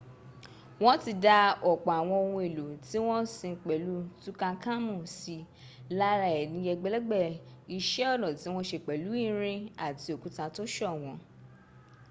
[0.83, 1.37] wọ́n ti dá
[1.71, 5.37] ọ̀pọ̀ àwọn ohun èlò tí wọ́n sin pẹ̀lú tutankhamun sí
[5.99, 7.25] lára è ní ẹgbẹ̀lẹ́gbẹ̀
[7.77, 11.17] iṣẹ́ ọnà tí wọ́n se pẹ̀lú irin àti òkúta tó ṣọ̀wọ́n